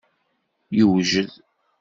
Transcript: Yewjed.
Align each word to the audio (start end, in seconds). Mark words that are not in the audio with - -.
Yewjed. 0.77 1.31